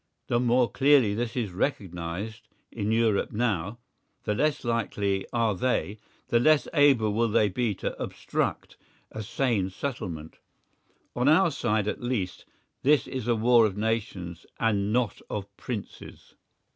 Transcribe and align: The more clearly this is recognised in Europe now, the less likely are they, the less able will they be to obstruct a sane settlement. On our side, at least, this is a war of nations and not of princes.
The 0.29 0.39
more 0.39 0.67
clearly 0.67 1.13
this 1.13 1.37
is 1.37 1.51
recognised 1.51 2.47
in 2.71 2.91
Europe 2.91 3.31
now, 3.31 3.77
the 4.23 4.33
less 4.33 4.63
likely 4.65 5.27
are 5.31 5.53
they, 5.53 5.99
the 6.29 6.39
less 6.39 6.67
able 6.73 7.13
will 7.13 7.27
they 7.29 7.49
be 7.49 7.75
to 7.75 7.95
obstruct 8.01 8.77
a 9.11 9.21
sane 9.21 9.69
settlement. 9.69 10.39
On 11.15 11.27
our 11.29 11.51
side, 11.51 11.87
at 11.87 12.01
least, 12.01 12.45
this 12.81 13.05
is 13.05 13.27
a 13.27 13.35
war 13.35 13.67
of 13.67 13.77
nations 13.77 14.47
and 14.59 14.91
not 14.91 15.21
of 15.29 15.55
princes. 15.55 16.33